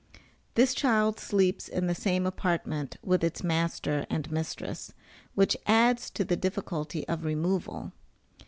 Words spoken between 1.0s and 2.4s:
sleeps in the same